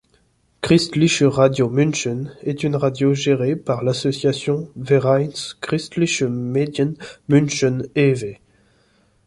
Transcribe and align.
Christliche 0.61 1.27
Radio 1.37 1.69
München 1.69 2.35
est 2.41 2.63
une 2.63 2.75
radio 2.75 3.13
gérée 3.13 3.55
par 3.55 3.83
l'association 3.83 4.71
Vereins 4.75 5.29
Christliche 5.61 6.23
Medien 6.23 6.95
München 7.27 7.83
e.V. 7.95 8.41